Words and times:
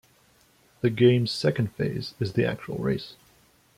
The 0.79 0.89
game's 0.89 1.29
second 1.29 1.73
phase 1.75 2.15
is 2.19 2.33
the 2.33 2.43
actual 2.43 2.79
race. 2.79 3.13